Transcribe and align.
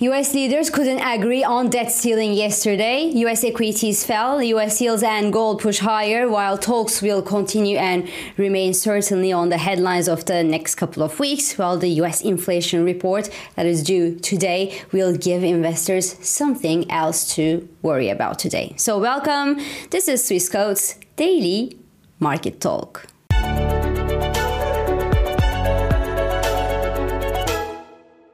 US 0.00 0.34
leaders 0.34 0.68
couldn't 0.68 1.00
agree 1.00 1.42
on 1.42 1.70
debt 1.70 1.90
ceiling 1.90 2.34
yesterday. 2.34 3.04
US 3.24 3.42
equities 3.42 4.04
fell, 4.04 4.42
US 4.42 4.78
yields 4.78 5.02
and 5.02 5.32
gold 5.32 5.62
push 5.62 5.78
higher, 5.78 6.28
while 6.28 6.58
talks 6.58 7.00
will 7.00 7.22
continue 7.22 7.78
and 7.78 8.06
remain 8.36 8.74
certainly 8.74 9.32
on 9.32 9.48
the 9.48 9.56
headlines 9.56 10.06
of 10.06 10.26
the 10.26 10.44
next 10.44 10.74
couple 10.74 11.02
of 11.02 11.18
weeks, 11.18 11.56
while 11.56 11.78
the 11.78 11.88
US 12.02 12.20
inflation 12.20 12.84
report 12.84 13.30
that 13.54 13.64
is 13.64 13.82
due 13.82 14.14
today 14.16 14.82
will 14.92 15.16
give 15.16 15.42
investors 15.42 16.14
something 16.20 16.90
else 16.90 17.34
to 17.34 17.66
worry 17.80 18.10
about 18.10 18.38
today. 18.38 18.74
So, 18.76 18.98
welcome. 18.98 19.58
This 19.88 20.08
is 20.08 20.22
Swiss 20.22 20.50
Swissquote's 20.50 20.96
Daily 21.16 21.78
Market 22.20 22.60
Talk. 22.60 23.15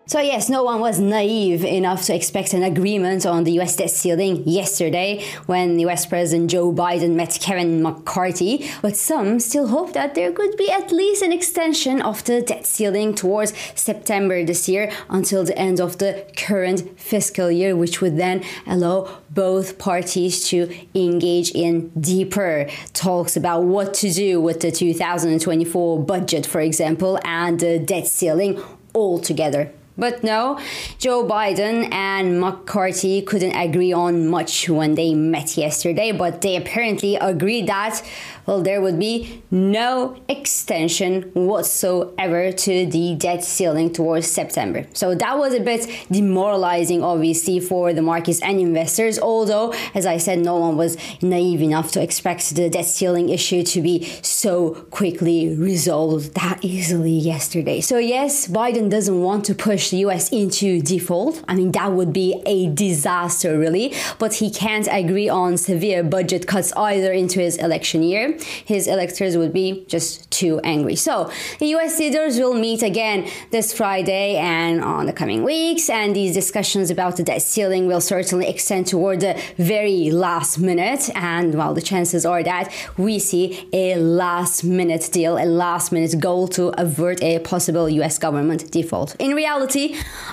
So, 0.04 0.18
yes, 0.18 0.50
no 0.50 0.64
one 0.64 0.80
was 0.80 0.98
naive 0.98 1.64
enough 1.64 2.02
to 2.06 2.14
expect 2.14 2.54
an 2.54 2.64
agreement 2.64 3.24
on 3.24 3.44
the 3.44 3.60
US 3.60 3.76
debt 3.76 3.90
ceiling 3.90 4.42
yesterday 4.48 5.24
when 5.46 5.78
US 5.78 6.06
President 6.06 6.50
Joe 6.50 6.72
Biden 6.72 7.14
met 7.14 7.38
Kevin 7.40 7.82
McCarthy, 7.82 8.68
but 8.82 8.96
some 8.96 9.38
still 9.38 9.68
hope 9.68 9.92
that 9.92 10.16
there 10.16 10.32
could 10.32 10.56
be 10.56 10.68
at 10.72 10.90
least 10.90 11.22
an 11.22 11.30
extension 11.30 12.02
of 12.02 12.24
the 12.24 12.42
debt 12.42 12.66
ceiling 12.66 13.14
towards 13.14 13.54
September 13.76 14.44
this 14.44 14.68
year 14.68 14.90
until 15.08 15.44
the 15.44 15.56
end 15.56 15.80
of 15.80 15.98
the 15.98 16.26
current 16.36 16.98
fiscal 16.98 17.48
year, 17.48 17.76
which 17.76 18.00
would 18.00 18.16
then 18.16 18.42
allow 18.66 19.08
both 19.30 19.78
parties 19.78 20.48
to 20.48 20.68
engage 20.96 21.52
in 21.52 21.90
deeper 21.90 22.66
talks 22.92 23.36
about 23.36 23.62
what 23.62 23.94
to 23.94 24.10
do 24.10 24.40
with 24.40 24.60
the 24.60 24.72
2024 24.72 26.00
budget, 26.04 26.44
for 26.44 26.60
example, 26.60 27.20
and 27.24 27.60
the 27.60 27.78
debt 27.78 28.08
ceiling 28.08 28.60
altogether. 28.94 29.72
But 29.96 30.24
no, 30.24 30.58
Joe 30.98 31.24
Biden 31.24 31.92
and 31.92 32.40
McCarthy 32.40 33.22
couldn't 33.22 33.54
agree 33.54 33.92
on 33.92 34.28
much 34.28 34.68
when 34.68 34.94
they 34.94 35.14
met 35.14 35.56
yesterday, 35.56 36.12
but 36.12 36.40
they 36.40 36.56
apparently 36.56 37.16
agreed 37.16 37.66
that 37.66 38.02
well, 38.46 38.60
there 38.60 38.80
would 38.80 38.98
be 38.98 39.42
no 39.50 40.16
extension 40.28 41.30
whatsoever 41.34 42.50
to 42.50 42.86
the 42.86 43.14
debt 43.14 43.44
ceiling 43.44 43.92
towards 43.92 44.26
September. 44.26 44.86
So 44.94 45.14
that 45.14 45.38
was 45.38 45.54
a 45.54 45.60
bit 45.60 45.88
demoralizing, 46.10 47.04
obviously, 47.04 47.60
for 47.60 47.92
the 47.92 48.02
markets 48.02 48.40
and 48.42 48.58
investors. 48.58 49.18
Although, 49.18 49.72
as 49.94 50.06
I 50.06 50.16
said, 50.16 50.40
no 50.40 50.56
one 50.56 50.76
was 50.76 50.96
naive 51.22 51.62
enough 51.62 51.92
to 51.92 52.02
expect 52.02 52.54
the 52.56 52.68
debt 52.68 52.86
ceiling 52.86 53.28
issue 53.28 53.62
to 53.62 53.80
be 53.80 54.04
so 54.22 54.70
quickly 54.90 55.54
resolved 55.54 56.34
that 56.34 56.64
easily 56.64 57.12
yesterday. 57.12 57.80
So, 57.80 57.98
yes, 57.98 58.48
Biden 58.48 58.90
doesn't 58.90 59.22
want 59.22 59.44
to 59.46 59.54
push 59.54 59.81
the 59.90 59.98
US 59.98 60.30
into 60.30 60.80
default. 60.80 61.42
I 61.48 61.54
mean, 61.54 61.72
that 61.72 61.92
would 61.92 62.12
be 62.12 62.42
a 62.46 62.68
disaster, 62.68 63.58
really. 63.58 63.94
But 64.18 64.34
he 64.34 64.50
can't 64.50 64.88
agree 64.90 65.28
on 65.28 65.56
severe 65.56 66.02
budget 66.02 66.46
cuts 66.46 66.72
either 66.74 67.12
into 67.12 67.40
his 67.40 67.56
election 67.56 68.02
year 68.02 68.38
his 68.64 68.86
electors 68.86 69.36
would 69.36 69.52
be 69.52 69.84
just 69.86 70.30
too 70.30 70.60
angry. 70.64 70.96
So 70.96 71.30
the 71.58 71.66
US 71.76 71.98
leaders 71.98 72.38
will 72.38 72.54
meet 72.54 72.82
again 72.82 73.28
this 73.50 73.72
Friday 73.72 74.36
and 74.36 74.82
on 74.82 75.06
the 75.06 75.12
coming 75.12 75.42
weeks, 75.44 75.88
and 75.88 76.14
these 76.14 76.34
discussions 76.34 76.90
about 76.90 77.16
the 77.16 77.22
debt 77.22 77.42
ceiling 77.42 77.86
will 77.86 78.00
certainly 78.00 78.48
extend 78.48 78.86
toward 78.86 79.20
the 79.20 79.40
very 79.56 80.10
last 80.10 80.58
minute. 80.58 81.10
And 81.14 81.54
while 81.54 81.74
the 81.74 81.82
chances 81.82 82.24
are 82.26 82.42
that 82.42 82.72
we 82.96 83.18
see 83.18 83.68
a 83.72 83.96
last 83.96 84.64
minute 84.64 85.08
deal, 85.12 85.36
a 85.36 85.46
last 85.46 85.92
minute 85.92 86.18
goal 86.20 86.48
to 86.48 86.68
avert 86.80 87.22
a 87.22 87.38
possible 87.40 87.88
US 87.88 88.18
government 88.18 88.70
default. 88.70 89.16
In 89.18 89.34
reality, 89.34 89.71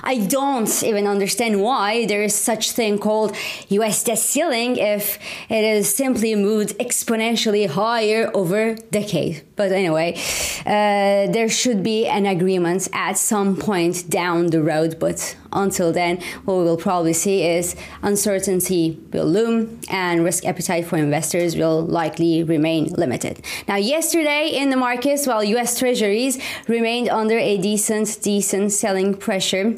I 0.02 0.26
don't 0.28 0.82
even 0.82 1.06
understand 1.06 1.62
why 1.62 2.06
there 2.06 2.22
is 2.22 2.34
such 2.34 2.72
thing 2.72 2.98
called 2.98 3.36
US 3.68 4.04
debt 4.04 4.18
ceiling 4.18 4.76
if 4.76 5.18
it 5.48 5.64
is 5.64 5.94
simply 5.94 6.34
moved 6.34 6.78
exponentially 6.78 7.68
higher 7.68 8.30
over 8.34 8.74
decades. 8.90 9.42
But 9.56 9.72
anyway, 9.72 10.14
uh, 10.66 11.32
there 11.32 11.48
should 11.48 11.82
be 11.82 12.06
an 12.06 12.26
agreement 12.26 12.88
at 12.92 13.18
some 13.18 13.56
point 13.56 14.08
down 14.08 14.48
the 14.48 14.62
road. 14.62 14.98
But 14.98 15.36
until 15.52 15.92
then, 15.92 16.20
what 16.44 16.56
we 16.58 16.64
will 16.64 16.76
probably 16.76 17.12
see 17.12 17.44
is 17.44 17.76
uncertainty 18.02 18.98
will 19.12 19.26
loom 19.26 19.80
and 19.90 20.24
risk 20.24 20.44
appetite 20.44 20.86
for 20.86 20.96
investors 20.96 21.56
will 21.56 21.84
likely 21.84 22.42
remain 22.42 22.86
limited. 22.94 23.44
Now, 23.68 23.76
yesterday 23.76 24.50
in 24.52 24.70
the 24.70 24.76
markets, 24.76 25.26
while 25.26 25.42
US 25.42 25.78
Treasuries 25.78 26.38
remained 26.68 27.08
under 27.08 27.38
a 27.38 27.56
decent, 27.58 28.18
decent 28.22 28.72
selling 28.72 29.14
pressure 29.14 29.74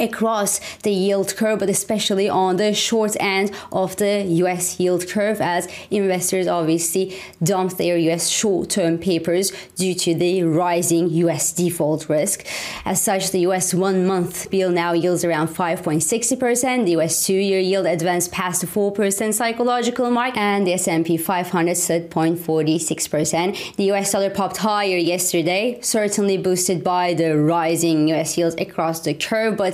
across 0.00 0.60
the 0.78 0.90
yield 0.90 1.36
curve, 1.36 1.58
but 1.58 1.68
especially 1.68 2.28
on 2.28 2.56
the 2.56 2.72
short 2.74 3.16
end 3.20 3.50
of 3.72 3.96
the 3.96 4.22
US 4.44 4.80
yield 4.80 5.08
curve, 5.08 5.40
as 5.40 5.68
investors 5.90 6.46
obviously 6.46 7.16
dumped 7.42 7.78
their 7.78 7.96
US 7.96 8.28
short 8.28 8.70
term 8.70 8.98
papers 8.98 9.52
due 9.76 9.94
to 9.94 10.14
the 10.14 10.42
rising 10.42 11.10
US 11.10 11.52
default 11.52 12.08
risk. 12.08 12.46
As 12.84 13.02
such, 13.02 13.30
the 13.30 13.40
US 13.40 13.74
one 13.74 14.06
month 14.06 14.50
bill 14.50 14.70
now 14.70 14.92
yields 14.92 15.24
around 15.24 15.48
5.60%, 15.48 16.84
the 16.84 16.92
US 16.98 17.26
two 17.26 17.34
year 17.34 17.60
yield 17.60 17.86
advanced 17.86 18.32
past 18.32 18.60
the 18.62 18.66
4% 18.66 19.34
psychological 19.34 20.10
mark, 20.10 20.36
and 20.36 20.66
the 20.66 20.72
S&P 20.74 21.16
500 21.16 21.76
stood 21.76 22.10
0.46%. 22.10 23.76
The 23.76 23.92
US 23.92 24.12
dollar 24.12 24.30
popped 24.30 24.58
higher 24.58 24.96
yesterday, 24.96 25.78
certainly 25.82 26.38
boosted 26.38 26.82
by 26.82 27.14
the 27.14 27.36
rising 27.36 28.08
US 28.08 28.36
yields 28.38 28.56
across 28.56 29.00
the 29.00 29.14
curve, 29.14 29.56
but 29.56 29.73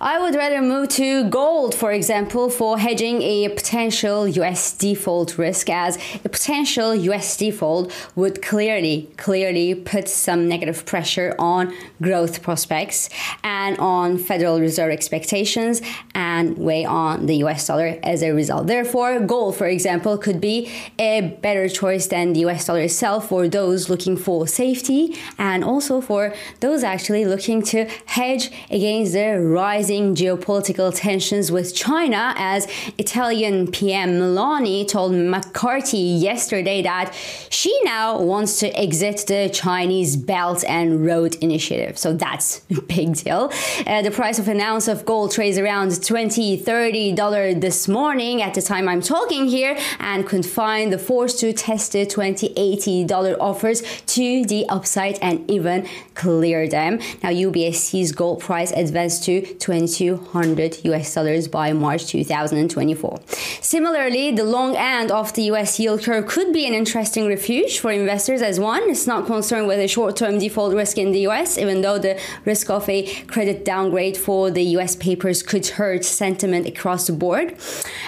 I 0.00 0.20
would 0.20 0.34
rather 0.34 0.62
move 0.62 0.88
to 0.90 1.28
gold, 1.28 1.74
for 1.74 1.92
example, 1.92 2.50
for 2.50 2.78
hedging 2.78 3.22
a 3.22 3.48
potential 3.48 4.28
US 4.28 4.76
default 4.76 5.38
risk, 5.38 5.68
as 5.70 5.98
a 6.24 6.28
potential 6.28 6.94
US 6.94 7.36
default 7.36 7.92
would 8.14 8.42
clearly, 8.42 9.10
clearly 9.16 9.74
put 9.74 10.08
some 10.08 10.48
negative 10.48 10.86
pressure 10.86 11.34
on 11.38 11.74
growth 12.00 12.42
prospects 12.42 13.10
and 13.42 13.76
on 13.78 14.18
Federal 14.18 14.60
Reserve 14.60 14.92
expectations 14.92 15.82
and 16.14 16.56
weigh 16.58 16.84
on 16.84 17.26
the 17.26 17.36
US 17.44 17.66
dollar 17.66 17.98
as 18.02 18.22
a 18.22 18.32
result. 18.32 18.66
Therefore, 18.66 19.20
gold, 19.20 19.56
for 19.56 19.66
example, 19.66 20.16
could 20.18 20.40
be 20.40 20.70
a 20.98 21.36
better 21.42 21.68
choice 21.68 22.06
than 22.06 22.32
the 22.32 22.40
US 22.46 22.66
dollar 22.66 22.80
itself 22.80 23.28
for 23.28 23.48
those 23.48 23.88
looking 23.88 24.16
for 24.16 24.46
safety 24.46 25.16
and 25.38 25.64
also 25.64 26.00
for 26.00 26.34
those 26.60 26.82
actually 26.82 27.24
looking 27.24 27.62
to 27.62 27.84
hedge 28.06 28.50
against 28.70 29.12
the 29.12 29.37
rising 29.40 30.14
geopolitical 30.14 30.94
tensions 30.94 31.50
with 31.50 31.74
China 31.74 32.34
as 32.36 32.66
Italian 32.98 33.70
PM 33.70 34.10
Meloni 34.12 34.86
told 34.86 35.12
McCarthy 35.12 35.98
yesterday 35.98 36.82
that 36.82 37.14
she 37.50 37.76
now 37.84 38.20
wants 38.20 38.58
to 38.60 38.68
exit 38.78 39.24
the 39.26 39.50
Chinese 39.52 40.16
Belt 40.16 40.64
and 40.68 41.04
Road 41.04 41.36
Initiative. 41.36 41.98
So 41.98 42.12
that's 42.12 42.62
a 42.70 42.80
big 42.80 43.14
deal. 43.16 43.52
Uh, 43.86 44.02
the 44.02 44.10
price 44.10 44.38
of 44.38 44.48
an 44.48 44.60
ounce 44.60 44.88
of 44.88 45.04
gold 45.04 45.32
trades 45.32 45.58
around 45.58 45.90
$20, 45.90 46.62
$30 46.62 47.60
this 47.60 47.88
morning 47.88 48.42
at 48.42 48.54
the 48.54 48.62
time 48.62 48.88
I'm 48.88 49.02
talking 49.02 49.46
here 49.46 49.78
and 49.98 50.26
could 50.26 50.46
find 50.46 50.92
the 50.92 50.98
force 50.98 51.38
to 51.40 51.52
test 51.52 51.92
the 51.92 52.06
$20, 52.06 52.54
$80 52.54 53.36
offers 53.40 53.82
to 54.06 54.44
the 54.44 54.66
upside 54.68 55.18
and 55.20 55.48
even 55.50 55.86
clear 56.14 56.68
them. 56.68 56.98
Now 57.22 57.30
UBS 57.30 57.76
sees 57.76 58.12
gold 58.12 58.40
price 58.40 58.72
advanced 58.72 59.24
to 59.28 59.42
2200 59.42 60.78
US 60.84 61.14
dollars 61.14 61.48
by 61.48 61.74
March 61.74 62.06
2024. 62.06 63.20
Similarly, 63.60 64.32
the 64.32 64.44
long 64.44 64.74
end 64.74 65.10
of 65.10 65.34
the 65.34 65.42
US 65.52 65.78
yield 65.78 66.02
curve 66.02 66.26
could 66.26 66.50
be 66.50 66.66
an 66.66 66.72
interesting 66.72 67.26
refuge 67.26 67.78
for 67.78 67.90
investors 67.92 68.40
as 68.40 68.58
one 68.58 68.88
is 68.88 69.06
not 69.06 69.26
concerned 69.26 69.66
with 69.68 69.80
a 69.80 69.88
short-term 69.96 70.38
default 70.38 70.72
risk 70.74 70.96
in 70.96 71.12
the 71.12 71.22
US, 71.28 71.58
even 71.58 71.82
though 71.82 71.98
the 71.98 72.18
risk 72.46 72.70
of 72.70 72.88
a 72.88 73.00
credit 73.34 73.66
downgrade 73.66 74.16
for 74.16 74.50
the 74.50 74.64
US 74.76 74.96
papers 74.96 75.42
could 75.42 75.66
hurt 75.78 76.06
sentiment 76.06 76.64
across 76.66 77.06
the 77.06 77.12
board. 77.12 77.48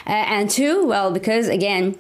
Uh, 0.07 0.37
and 0.37 0.49
two, 0.49 0.87
well, 0.87 1.11
because 1.13 1.49
again, 1.49 1.99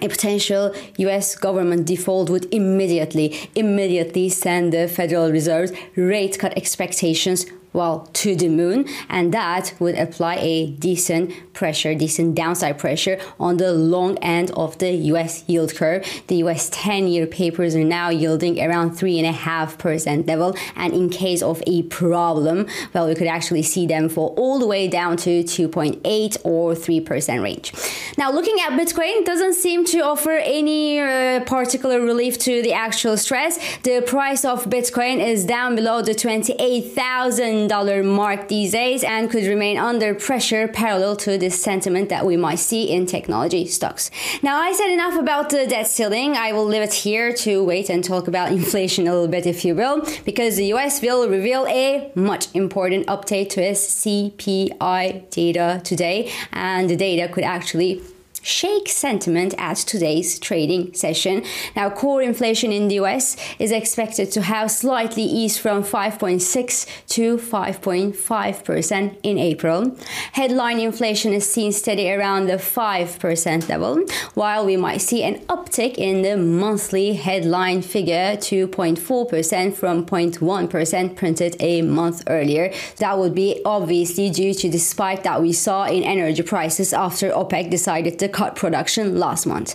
a 0.00 0.08
potential 0.08 0.74
US 0.96 1.36
government 1.36 1.86
default 1.86 2.30
would 2.30 2.46
immediately, 2.52 3.26
immediately 3.54 4.30
send 4.30 4.72
the 4.72 4.88
Federal 4.88 5.30
Reserve's 5.30 5.72
rate 5.96 6.38
cut 6.38 6.56
expectations 6.56 7.44
well 7.74 8.08
to 8.12 8.34
the 8.36 8.48
moon 8.48 8.88
and 9.10 9.34
that 9.34 9.74
would 9.78 9.98
apply 9.98 10.36
a 10.36 10.68
decent 10.70 11.52
pressure 11.52 11.94
decent 11.94 12.34
downside 12.34 12.78
pressure 12.78 13.18
on 13.38 13.56
the 13.58 13.72
long 13.72 14.16
end 14.18 14.50
of 14.52 14.78
the 14.78 14.92
us 14.92 15.46
yield 15.48 15.74
curve. 15.74 16.06
The 16.28 16.36
us 16.36 16.70
10 16.72 17.08
year 17.08 17.26
papers 17.26 17.74
are 17.74 17.84
now 17.84 18.08
yielding 18.08 18.58
around 18.64 18.92
3.5% 18.92 20.26
level 20.26 20.56
and 20.76 20.94
in 20.94 21.10
case 21.10 21.42
of 21.42 21.62
a 21.66 21.82
problem 21.82 22.66
well 22.92 23.08
we 23.08 23.14
could 23.14 23.26
actually 23.26 23.62
see 23.62 23.86
them 23.86 24.08
fall 24.08 24.34
all 24.36 24.58
the 24.58 24.66
way 24.66 24.88
down 24.88 25.16
to 25.18 25.42
2.8 25.42 26.36
or 26.44 26.74
3% 26.74 27.42
range. 27.42 27.72
Now 28.16 28.30
looking 28.30 28.56
at 28.60 28.70
bitcoin 28.78 29.24
doesn't 29.24 29.54
seem 29.54 29.84
to 29.86 29.98
offer 30.00 30.30
any 30.30 31.00
uh, 31.00 31.40
particular 31.40 32.00
relief 32.00 32.38
to 32.40 32.62
the 32.62 32.72
actual 32.72 33.16
stress. 33.16 33.58
The 33.82 34.02
price 34.02 34.44
of 34.44 34.64
bitcoin 34.66 35.18
is 35.18 35.44
down 35.44 35.74
below 35.74 36.00
the 36.02 36.14
28000 36.14 37.63
$1 37.68 38.04
mark 38.04 38.48
these 38.48 38.72
days 38.72 39.04
and 39.04 39.30
could 39.30 39.44
remain 39.44 39.78
under 39.78 40.14
pressure 40.14 40.68
parallel 40.68 41.16
to 41.16 41.38
this 41.38 41.60
sentiment 41.60 42.08
that 42.08 42.24
we 42.24 42.36
might 42.36 42.58
see 42.58 42.90
in 42.90 43.06
technology 43.06 43.66
stocks. 43.66 44.10
Now, 44.42 44.60
I 44.60 44.72
said 44.72 44.90
enough 44.90 45.18
about 45.18 45.50
the 45.50 45.66
debt 45.66 45.86
ceiling. 45.86 46.36
I 46.36 46.52
will 46.52 46.66
leave 46.66 46.82
it 46.82 46.94
here 46.94 47.32
to 47.44 47.64
wait 47.64 47.88
and 47.88 48.02
talk 48.02 48.28
about 48.28 48.52
inflation 48.58 49.06
a 49.06 49.12
little 49.12 49.28
bit, 49.28 49.46
if 49.46 49.64
you 49.64 49.74
will, 49.74 50.06
because 50.24 50.56
the 50.56 50.72
US 50.74 51.00
will 51.02 51.28
reveal 51.28 51.66
a 51.68 52.10
much 52.14 52.46
important 52.54 53.06
update 53.06 53.50
to 53.50 53.62
its 53.62 53.80
CPI 54.04 55.30
data 55.30 55.80
today, 55.84 56.30
and 56.52 56.88
the 56.88 56.96
data 56.96 57.32
could 57.32 57.44
actually 57.44 58.00
shake 58.44 58.88
sentiment 58.88 59.54
at 59.56 59.78
today's 59.78 60.38
trading 60.38 60.92
session. 60.94 61.42
Now, 61.74 61.88
core 61.90 62.22
inflation 62.22 62.72
in 62.72 62.88
the 62.88 62.96
US 62.96 63.36
is 63.58 63.72
expected 63.72 64.30
to 64.32 64.42
have 64.42 64.70
slightly 64.70 65.22
eased 65.22 65.58
from 65.60 65.82
5.6 65.82 66.86
to 67.08 67.38
5.5% 67.38 69.16
in 69.22 69.38
April. 69.38 69.96
Headline 70.32 70.78
inflation 70.78 71.32
is 71.32 71.50
seen 71.50 71.72
steady 71.72 72.12
around 72.12 72.46
the 72.46 72.58
5% 72.58 73.68
level, 73.68 74.04
while 74.34 74.66
we 74.66 74.76
might 74.76 74.98
see 74.98 75.22
an 75.22 75.36
uptick 75.46 75.94
in 75.96 76.22
the 76.22 76.36
monthly 76.36 77.14
headline 77.14 77.80
figure 77.80 78.36
to 78.36 78.68
0.4% 78.68 79.74
from 79.74 80.04
0.1% 80.04 81.16
printed 81.16 81.56
a 81.60 81.80
month 81.82 82.22
earlier. 82.26 82.72
That 82.98 83.18
would 83.18 83.34
be 83.34 83.62
obviously 83.64 84.28
due 84.28 84.52
to 84.54 84.68
the 84.68 84.78
spike 84.78 85.22
that 85.22 85.40
we 85.40 85.52
saw 85.52 85.86
in 85.86 86.02
energy 86.02 86.42
prices 86.42 86.92
after 86.92 87.30
OPEC 87.30 87.70
decided 87.70 88.18
to 88.18 88.28
cut 88.34 88.56
production 88.56 89.18
last 89.18 89.46
month. 89.46 89.74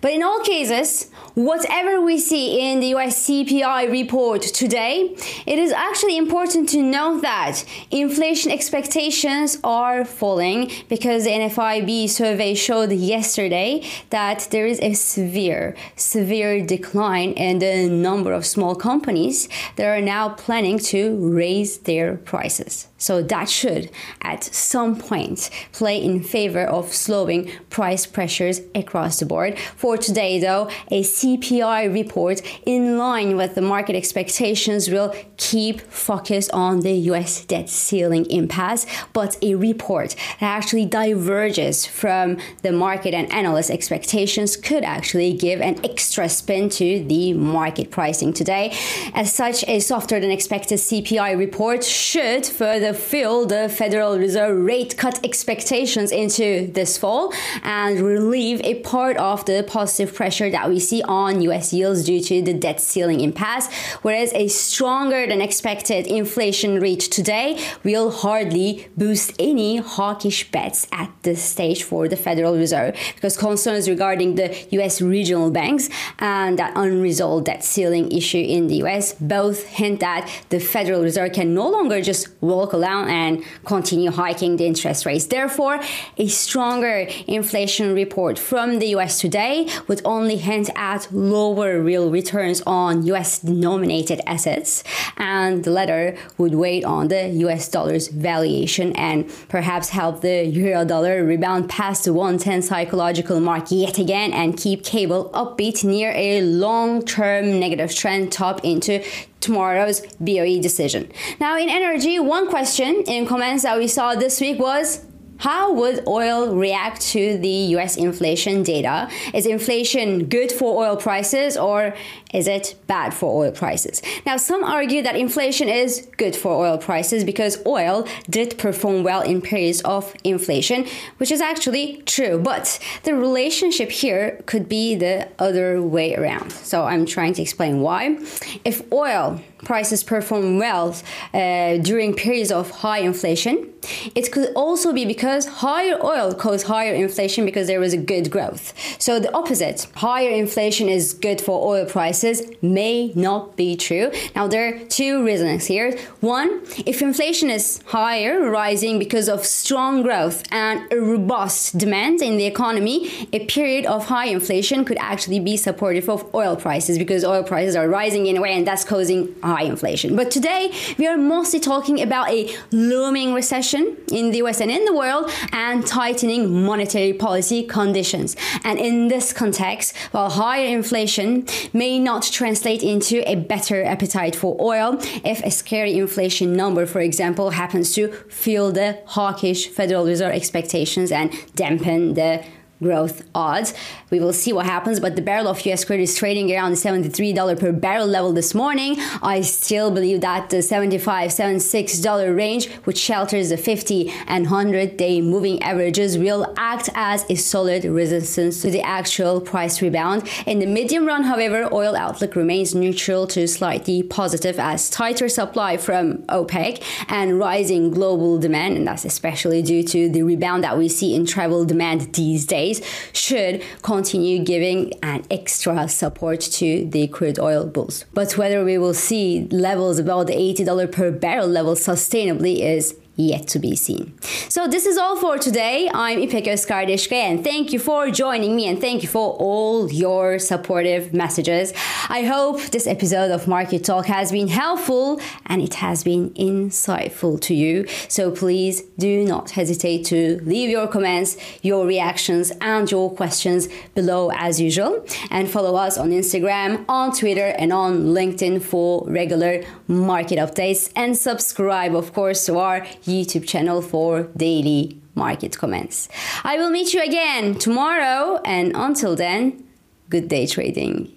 But 0.00 0.12
in 0.12 0.22
all 0.22 0.40
cases, 0.40 1.10
whatever 1.34 2.00
we 2.00 2.18
see 2.18 2.46
in 2.60 2.80
the 2.80 2.88
US 2.96 3.26
CPI 3.26 3.90
report 3.92 4.42
today, 4.42 5.14
it 5.46 5.58
is 5.58 5.70
actually 5.70 6.16
important 6.16 6.68
to 6.70 6.82
note 6.82 7.20
that 7.22 7.64
inflation 7.90 8.50
expectations 8.50 9.58
are 9.62 10.04
falling 10.04 10.70
because 10.88 11.24
the 11.24 11.30
NFIB 11.30 12.08
survey 12.08 12.54
showed 12.54 12.90
yesterday 12.90 13.86
that 14.10 14.48
there 14.50 14.66
is 14.66 14.80
a 14.80 14.94
severe, 14.94 15.76
severe 15.94 16.64
decline 16.64 17.32
in 17.32 17.58
the 17.60 17.88
number 17.88 18.32
of 18.32 18.44
small 18.44 18.74
companies 18.74 19.48
that 19.76 19.86
are 19.86 20.00
now 20.00 20.30
planning 20.30 20.78
to 20.78 21.16
raise 21.16 21.78
their 21.78 22.16
prices. 22.16 22.87
So 22.98 23.22
that 23.22 23.48
should, 23.48 23.90
at 24.22 24.42
some 24.42 24.96
point, 24.96 25.50
play 25.72 26.02
in 26.02 26.22
favor 26.22 26.64
of 26.64 26.92
slowing 26.92 27.50
price 27.70 28.06
pressures 28.06 28.60
across 28.74 29.20
the 29.20 29.26
board. 29.26 29.56
For 29.76 29.96
today, 29.96 30.40
though, 30.40 30.68
a 30.90 31.02
CPI 31.02 31.94
report 31.94 32.42
in 32.66 32.98
line 32.98 33.36
with 33.36 33.54
the 33.54 33.62
market 33.62 33.94
expectations 33.94 34.90
will 34.90 35.14
keep 35.36 35.80
focus 35.80 36.48
on 36.50 36.80
the 36.80 36.92
US 37.12 37.44
debt 37.44 37.70
ceiling 37.70 38.28
impasse, 38.30 38.84
but 39.12 39.36
a 39.42 39.54
report 39.54 40.16
that 40.40 40.56
actually 40.56 40.84
diverges 40.84 41.86
from 41.86 42.38
the 42.62 42.72
market 42.72 43.14
and 43.14 43.32
analyst 43.32 43.70
expectations 43.70 44.56
could 44.56 44.82
actually 44.82 45.32
give 45.32 45.60
an 45.60 45.78
extra 45.84 46.28
spin 46.28 46.68
to 46.68 47.04
the 47.04 47.32
market 47.32 47.92
pricing 47.92 48.32
today. 48.32 48.76
As 49.14 49.32
such, 49.32 49.64
a 49.68 49.78
softer 49.78 50.18
than 50.18 50.32
expected 50.32 50.78
CPI 50.80 51.38
report 51.38 51.84
should 51.84 52.44
further 52.44 52.87
fill 52.94 53.46
the 53.46 53.68
Federal 53.68 54.18
Reserve 54.18 54.58
rate 54.58 54.96
cut 54.96 55.24
expectations 55.24 56.12
into 56.12 56.70
this 56.72 56.98
fall 56.98 57.32
and 57.62 58.00
relieve 58.00 58.60
a 58.62 58.80
part 58.80 59.16
of 59.16 59.44
the 59.46 59.64
positive 59.66 60.14
pressure 60.14 60.50
that 60.50 60.68
we 60.68 60.78
see 60.78 61.02
on 61.02 61.40
US 61.42 61.72
yields 61.72 62.04
due 62.04 62.20
to 62.20 62.42
the 62.42 62.54
debt 62.54 62.80
ceiling 62.80 63.20
impasse, 63.20 63.72
whereas 64.02 64.32
a 64.34 64.48
stronger 64.48 65.26
than 65.26 65.40
expected 65.40 66.06
inflation 66.06 66.80
reach 66.80 67.10
today 67.10 67.58
will 67.84 68.10
hardly 68.10 68.88
boost 68.96 69.32
any 69.38 69.76
hawkish 69.76 70.50
bets 70.50 70.86
at 70.92 71.10
this 71.22 71.42
stage 71.42 71.82
for 71.82 72.08
the 72.08 72.16
Federal 72.16 72.56
Reserve 72.56 72.96
because 73.14 73.36
concerns 73.36 73.88
regarding 73.88 74.34
the 74.34 74.48
US 74.70 75.00
regional 75.00 75.50
banks 75.50 75.88
and 76.18 76.58
that 76.58 76.72
unresolved 76.76 77.46
debt 77.46 77.64
ceiling 77.64 78.10
issue 78.12 78.38
in 78.38 78.66
the 78.68 78.76
US 78.84 79.14
both 79.14 79.66
hint 79.66 80.00
that 80.00 80.28
the 80.50 80.60
Federal 80.60 81.02
Reserve 81.02 81.32
can 81.32 81.54
no 81.54 81.68
longer 81.68 82.00
just 82.00 82.28
walk 82.40 82.72
around 82.78 83.08
and 83.08 83.44
continue 83.64 84.10
hiking 84.10 84.56
the 84.56 84.66
interest 84.66 85.06
rates. 85.06 85.26
Therefore, 85.26 85.80
a 86.16 86.28
stronger 86.28 87.08
inflation 87.26 87.94
report 87.94 88.38
from 88.38 88.78
the 88.78 88.88
US 88.96 89.20
today 89.20 89.68
would 89.86 90.02
only 90.04 90.36
hint 90.36 90.70
at 90.76 91.08
lower 91.12 91.80
real 91.80 92.10
returns 92.10 92.62
on 92.66 93.04
US 93.06 93.38
denominated 93.38 94.20
assets, 94.26 94.84
and 95.16 95.64
the 95.64 95.70
latter 95.70 96.16
would 96.38 96.54
weigh 96.54 96.82
on 96.82 97.08
the 97.08 97.28
US 97.46 97.68
dollar's 97.68 98.08
valuation 98.08 98.92
and 98.96 99.30
perhaps 99.48 99.90
help 99.90 100.20
the 100.20 100.44
euro 100.44 100.84
dollar 100.84 101.24
rebound 101.24 101.68
past 101.68 102.04
the 102.04 102.12
110 102.12 102.62
psychological 102.62 103.40
mark 103.40 103.70
yet 103.70 103.98
again 103.98 104.32
and 104.32 104.56
keep 104.56 104.84
cable 104.84 105.30
upbeat 105.34 105.84
near 105.84 106.12
a 106.14 106.40
long 106.42 107.04
term 107.04 107.58
negative 107.60 107.94
trend 107.94 108.32
top 108.32 108.64
into 108.64 109.02
tomorrow's 109.40 110.00
BOE 110.16 110.60
decision. 110.60 111.10
Now, 111.40 111.58
in 111.58 111.68
energy, 111.68 112.18
one 112.18 112.48
question 112.48 113.02
in 113.06 113.26
comments 113.26 113.62
that 113.62 113.78
we 113.78 113.86
saw 113.88 114.14
this 114.14 114.40
week 114.40 114.58
was 114.58 115.04
how 115.38 115.72
would 115.72 116.06
oil 116.06 116.54
react 116.54 117.00
to 117.12 117.38
the 117.38 117.56
US 117.76 117.96
inflation 117.96 118.62
data? 118.62 119.08
Is 119.32 119.46
inflation 119.46 120.26
good 120.26 120.52
for 120.52 120.84
oil 120.84 120.96
prices 120.96 121.56
or 121.56 121.94
is 122.34 122.46
it 122.46 122.74
bad 122.86 123.14
for 123.14 123.44
oil 123.44 123.52
prices? 123.52 124.02
Now, 124.26 124.36
some 124.36 124.62
argue 124.64 125.02
that 125.02 125.16
inflation 125.16 125.68
is 125.68 126.08
good 126.16 126.36
for 126.36 126.52
oil 126.52 126.76
prices 126.76 127.24
because 127.24 127.64
oil 127.66 128.06
did 128.28 128.58
perform 128.58 129.02
well 129.02 129.22
in 129.22 129.40
periods 129.40 129.80
of 129.82 130.14
inflation, 130.24 130.86
which 131.18 131.30
is 131.30 131.40
actually 131.40 132.02
true. 132.04 132.38
But 132.38 132.78
the 133.04 133.14
relationship 133.14 133.90
here 133.90 134.42
could 134.46 134.68
be 134.68 134.94
the 134.94 135.28
other 135.38 135.80
way 135.80 136.14
around. 136.14 136.52
So 136.52 136.84
I'm 136.84 137.06
trying 137.06 137.34
to 137.34 137.42
explain 137.42 137.80
why. 137.80 138.18
If 138.64 138.92
oil 138.92 139.40
prices 139.64 140.02
perform 140.02 140.58
well 140.58 140.96
uh, 141.34 141.76
during 141.78 142.14
periods 142.14 142.50
of 142.50 142.70
high 142.70 142.98
inflation, 142.98 143.72
it 144.14 144.30
could 144.32 144.52
also 144.54 144.92
be 144.92 145.04
because 145.04 145.46
higher 145.46 145.98
oil 146.02 146.34
caused 146.34 146.66
higher 146.66 146.94
inflation 146.94 147.44
because 147.44 147.66
there 147.66 147.80
was 147.80 147.92
a 147.92 147.96
good 147.96 148.30
growth. 148.30 148.72
So 149.00 149.20
the 149.20 149.32
opposite, 149.32 149.86
higher 149.94 150.30
inflation 150.30 150.88
is 150.88 151.12
good 151.12 151.40
for 151.40 151.66
oil 151.66 151.86
prices, 151.86 152.42
may 152.62 153.12
not 153.14 153.56
be 153.56 153.76
true. 153.76 154.10
Now 154.34 154.48
there 154.48 154.68
are 154.68 154.78
two 154.86 155.24
reasons 155.24 155.66
here. 155.66 155.96
One, 156.20 156.62
if 156.86 157.02
inflation 157.02 157.50
is 157.50 157.82
higher, 157.86 158.50
rising 158.50 158.98
because 158.98 159.28
of 159.28 159.44
strong 159.44 160.02
growth 160.02 160.42
and 160.52 160.90
a 160.92 161.00
robust 161.00 161.78
demand 161.78 162.22
in 162.22 162.36
the 162.36 162.46
economy, 162.46 163.28
a 163.32 163.46
period 163.46 163.86
of 163.86 164.06
high 164.06 164.26
inflation 164.26 164.84
could 164.84 164.98
actually 164.98 165.40
be 165.40 165.56
supportive 165.56 166.08
of 166.08 166.32
oil 166.34 166.56
prices 166.56 166.98
because 166.98 167.24
oil 167.24 167.42
prices 167.42 167.76
are 167.76 167.88
rising 167.88 168.26
in 168.26 168.36
a 168.36 168.40
way 168.40 168.52
and 168.52 168.66
that's 168.66 168.84
causing 168.84 169.34
high 169.48 169.64
inflation. 169.64 170.16
But 170.16 170.30
today 170.30 170.72
we 170.98 171.06
are 171.06 171.16
mostly 171.16 171.60
talking 171.60 172.00
about 172.00 172.30
a 172.30 172.54
looming 172.70 173.34
recession 173.34 173.96
in 174.12 174.30
the 174.30 174.38
US 174.44 174.60
and 174.60 174.70
in 174.70 174.84
the 174.84 174.94
world 174.94 175.30
and 175.52 175.86
tightening 175.86 176.64
monetary 176.64 177.12
policy 177.12 177.62
conditions. 177.62 178.36
And 178.64 178.78
in 178.78 179.08
this 179.08 179.32
context, 179.32 179.96
while 180.12 180.30
higher 180.30 180.66
inflation 180.66 181.46
may 181.72 181.98
not 181.98 182.22
translate 182.22 182.82
into 182.82 183.28
a 183.28 183.34
better 183.36 183.82
appetite 183.84 184.36
for 184.36 184.56
oil, 184.60 184.98
if 185.24 185.42
a 185.42 185.50
scary 185.50 185.94
inflation 185.98 186.54
number, 186.54 186.86
for 186.86 187.00
example, 187.00 187.50
happens 187.50 187.94
to 187.94 188.12
fuel 188.28 188.72
the 188.72 188.98
hawkish 189.06 189.68
Federal 189.68 190.04
Reserve 190.04 190.32
expectations 190.32 191.10
and 191.10 191.32
dampen 191.54 192.14
the 192.14 192.44
growth 192.82 193.22
odds. 193.34 193.74
We 194.10 194.20
will 194.20 194.32
see 194.32 194.52
what 194.52 194.66
happens, 194.66 195.00
but 195.00 195.16
the 195.16 195.22
barrel 195.22 195.48
of 195.48 195.64
US 195.66 195.84
crude 195.84 196.00
is 196.00 196.16
trading 196.16 196.52
around 196.52 196.70
the 196.70 196.76
$73 196.76 197.58
per 197.58 197.72
barrel 197.72 198.06
level 198.06 198.32
this 198.32 198.54
morning. 198.54 198.96
I 199.22 199.40
still 199.42 199.90
believe 199.90 200.20
that 200.20 200.50
the 200.50 200.58
$75, 200.58 201.00
$76 201.02 202.36
range, 202.36 202.68
which 202.84 202.98
shelters 202.98 203.50
the 203.50 203.56
50 203.56 204.10
and 204.26 204.44
100 204.44 204.96
day 204.96 205.20
moving 205.20 205.62
averages, 205.62 206.16
will 206.18 206.52
act 206.56 206.88
as 206.94 207.24
a 207.28 207.34
solid 207.34 207.84
resistance 207.84 208.62
to 208.62 208.70
the 208.70 208.82
actual 208.82 209.40
price 209.40 209.82
rebound. 209.82 210.28
In 210.46 210.60
the 210.60 210.66
medium 210.66 211.06
run, 211.06 211.24
however, 211.24 211.68
oil 211.72 211.96
outlook 211.96 212.36
remains 212.36 212.74
neutral 212.74 213.26
to 213.28 213.46
slightly 213.48 214.02
positive 214.02 214.58
as 214.58 214.88
tighter 214.88 215.28
supply 215.28 215.76
from 215.76 216.18
OPEC 216.28 216.82
and 217.08 217.38
rising 217.38 217.90
global 217.90 218.38
demand, 218.38 218.76
and 218.76 218.86
that's 218.86 219.04
especially 219.04 219.62
due 219.62 219.82
to 219.82 220.08
the 220.08 220.22
rebound 220.22 220.62
that 220.64 220.78
we 220.78 220.88
see 220.88 221.14
in 221.14 221.26
travel 221.26 221.64
demand 221.64 222.14
these 222.14 222.46
days 222.46 222.67
should 223.12 223.62
continue 223.82 224.44
giving 224.44 224.92
an 225.02 225.24
extra 225.30 225.88
support 225.88 226.40
to 226.40 226.86
the 226.86 227.08
crude 227.08 227.38
oil 227.38 227.66
bulls. 227.66 228.04
But 228.14 228.36
whether 228.36 228.64
we 228.64 228.78
will 228.78 228.94
see 228.94 229.48
levels 229.50 229.98
above 229.98 230.26
the 230.26 230.34
$80 230.34 230.92
per 230.92 231.10
barrel 231.10 231.48
level 231.48 231.74
sustainably 231.74 232.60
is 232.60 232.94
yet 233.18 233.48
to 233.48 233.58
be 233.58 233.74
seen. 233.74 234.12
So 234.48 234.68
this 234.68 234.86
is 234.86 234.96
all 234.96 235.16
for 235.16 235.38
today. 235.38 235.90
I'm 235.92 236.22
İpek 236.22 236.46
Özkardeşkaya 236.46 237.24
and 237.24 237.44
thank 237.44 237.72
you 237.72 237.82
for 237.82 238.12
joining 238.12 238.54
me 238.56 238.68
and 238.68 238.80
thank 238.80 239.02
you 239.02 239.08
for 239.08 239.36
all 239.38 239.88
your 239.92 240.38
supportive 240.38 241.12
messages. 241.12 241.72
I 242.08 242.22
hope 242.22 242.60
this 242.70 242.86
episode 242.86 243.34
of 243.34 243.48
Market 243.48 243.84
Talk 243.84 244.06
has 244.06 244.32
been 244.32 244.48
helpful 244.48 245.20
and 245.46 245.62
it 245.62 245.74
has 245.74 246.04
been 246.04 246.30
insightful 246.30 247.40
to 247.40 247.54
you. 247.54 247.86
So 248.08 248.30
please 248.30 248.82
do 248.98 249.24
not 249.24 249.50
hesitate 249.50 250.04
to 250.06 250.40
leave 250.44 250.70
your 250.70 250.86
comments, 250.86 251.36
your 251.62 251.86
reactions 251.86 252.52
and 252.60 252.90
your 252.90 253.10
questions 253.10 253.68
below 253.94 254.30
as 254.34 254.60
usual 254.60 255.04
and 255.30 255.50
follow 255.50 255.76
us 255.76 255.98
on 255.98 256.10
Instagram, 256.10 256.84
on 256.88 257.12
Twitter 257.12 257.54
and 257.58 257.72
on 257.72 258.14
LinkedIn 258.14 258.62
for 258.62 259.04
regular 259.08 259.64
market 259.88 260.38
updates 260.38 260.90
and 260.94 261.16
subscribe 261.16 261.96
of 261.96 262.12
course 262.12 262.46
to 262.46 262.58
our 262.58 262.86
YouTube 263.08 263.46
channel 263.46 263.82
for 263.82 264.24
daily 264.36 265.00
market 265.14 265.58
comments. 265.58 266.08
I 266.44 266.56
will 266.58 266.70
meet 266.70 266.94
you 266.94 267.02
again 267.02 267.54
tomorrow, 267.58 268.40
and 268.44 268.72
until 268.74 269.16
then, 269.16 269.64
good 270.08 270.28
day 270.28 270.46
trading. 270.46 271.12